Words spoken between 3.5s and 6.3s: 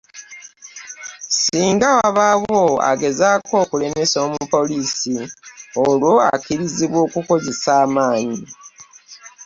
okulemesa omupoliisi, olwo